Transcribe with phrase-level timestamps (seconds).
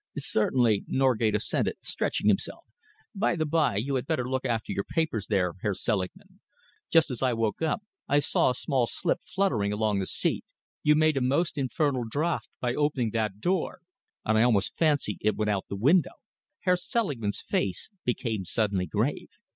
[0.17, 2.65] "Certainly," Norgate assented, stretching himself.
[3.13, 6.39] "By the by, you had better look after your papers there, Herr Selingman.
[6.89, 10.43] Just as I woke up I saw a small slip fluttering along the seat.
[10.81, 13.81] You made a most infernal draught by opening that door,
[14.25, 16.13] and I almost fancy it went out of the window."
[16.61, 19.29] Herr Selingman's face became suddenly grave.